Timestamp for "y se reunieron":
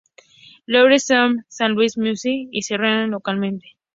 2.51-3.11